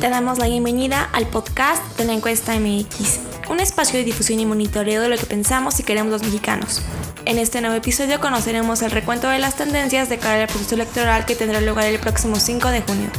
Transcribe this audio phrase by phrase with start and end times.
[0.00, 3.18] Te damos la bienvenida al podcast de la encuesta MX,
[3.48, 6.82] un espacio de difusión y monitoreo de lo que pensamos y queremos los mexicanos.
[7.24, 11.24] En este nuevo episodio conoceremos el recuento de las tendencias de cara al proceso electoral
[11.24, 13.10] que tendrá lugar el próximo 5 de junio.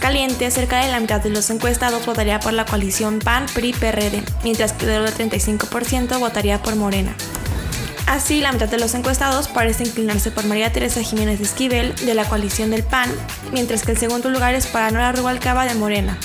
[0.00, 4.86] Caliente, cerca de la mitad de los encuestados votaría por la coalición PAN-PRI-PRD, mientras que
[4.86, 7.14] el 35% votaría por Morena.
[8.08, 12.24] Así, la mitad de los encuestados parece inclinarse por María Teresa Jiménez Esquivel, de la
[12.24, 13.10] coalición del PAN,
[13.52, 16.18] mientras que el segundo lugar es para Nora Rubalcaba, de Morena.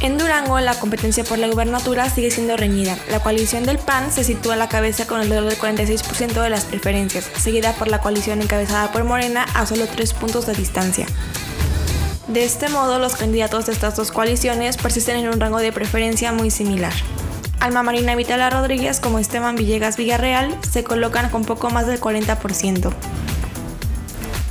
[0.00, 2.96] En Durango, la competencia por la gubernatura sigue siendo reñida.
[3.10, 6.64] La coalición del PAN se sitúa a la cabeza con alrededor del 46% de las
[6.64, 11.06] preferencias, seguida por la coalición encabezada por Morena a solo 3 puntos de distancia.
[12.28, 16.30] De este modo, los candidatos de estas dos coaliciones persisten en un rango de preferencia
[16.30, 16.92] muy similar.
[17.60, 22.92] Alma Marina Vitala Rodríguez como Esteban Villegas Villarreal se colocan con poco más del 40%.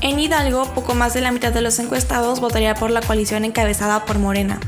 [0.02, 4.06] En Hidalgo, poco más de la mitad de los encuestados votaría por la coalición encabezada
[4.06, 4.60] por Morena.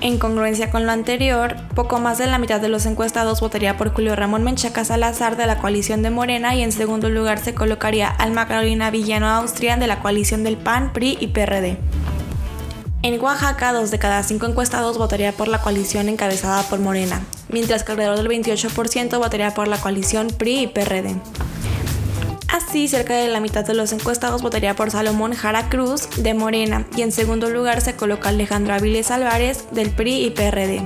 [0.00, 3.92] En congruencia con lo anterior, poco más de la mitad de los encuestados votaría por
[3.92, 8.08] Julio Ramón Menchaca Salazar de la coalición de Morena y en segundo lugar se colocaría
[8.08, 11.78] Alma Carolina Villano Austria de la coalición del PAN, PRI y PRD.
[13.00, 17.84] En Oaxaca, dos de cada cinco encuestados votaría por la coalición encabezada por Morena, mientras
[17.84, 21.14] que alrededor del 28% votaría por la coalición PRI y PRD.
[22.48, 26.86] Así, cerca de la mitad de los encuestados votaría por Salomón Jara Cruz de Morena
[26.96, 30.82] y en segundo lugar se coloca Alejandro Aviles Álvarez del PRI y PRD.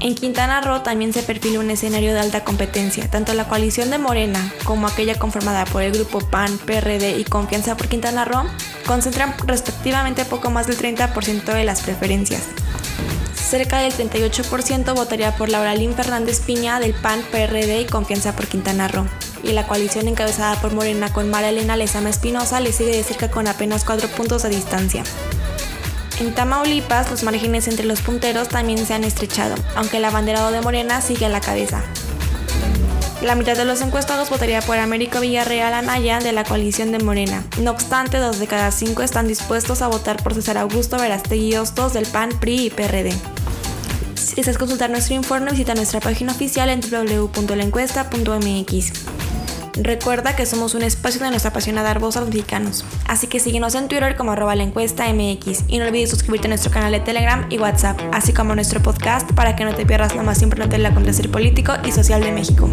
[0.00, 3.08] En Quintana Roo también se perfila un escenario de alta competencia.
[3.08, 7.74] Tanto la coalición de Morena como aquella conformada por el grupo PAN, PRD y Confianza
[7.74, 8.44] por Quintana Roo
[8.84, 12.42] concentran respectivamente poco más del 30% de las preferencias.
[13.34, 18.88] Cerca del 38% votaría por Lauralín Fernández Piña del PAN, PRD y Confianza por Quintana
[18.88, 19.06] Roo.
[19.42, 23.30] Y la coalición encabezada por Morena con María Elena Lezama Espinosa le sigue de cerca
[23.30, 25.04] con apenas 4 puntos de distancia.
[26.20, 30.60] En Tamaulipas, los márgenes entre los punteros también se han estrechado, aunque el abanderado de
[30.60, 31.82] Morena sigue a la cabeza.
[33.24, 37.42] La mitad de los encuestados votaría por Américo Villarreal Anaya de la coalición de Morena.
[37.58, 41.94] No obstante, dos de cada cinco están dispuestos a votar por César Augusto Verastegui Hostos
[41.94, 43.14] del PAN, PRI y PRD.
[44.14, 49.23] Si deseas consultar nuestro informe, visita nuestra página oficial en www.lencuesta.mx.
[49.76, 53.40] Recuerda que somos un espacio donde nos apasiona dar voz a los mexicanos, así que
[53.40, 56.92] síguenos en Twitter como arroba la encuesta MX y no olvides suscribirte a nuestro canal
[56.92, 60.22] de Telegram y WhatsApp, así como a nuestro podcast para que no te pierdas lo
[60.22, 62.70] más importante del acontecer político y social de México.